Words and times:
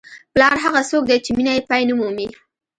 پلار 0.33 0.53
هغه 0.65 0.81
څوک 0.89 1.03
دی 1.09 1.17
چې 1.25 1.31
مینه 1.37 1.51
یې 1.57 1.65
پای 1.69 1.81
نه 1.89 1.93
مومي. 1.99 2.27